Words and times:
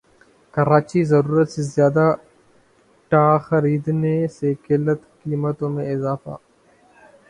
کراچی 0.53 1.01
ضرورت 1.11 1.47
سے 1.53 1.61
زیادہ 1.75 2.05
ٹا 3.11 3.25
خریدنے 3.47 4.15
سے 4.37 4.49
قلت 4.65 4.99
قیمتوں 5.21 5.69
میں 5.75 5.85
اضافہ 5.95 6.35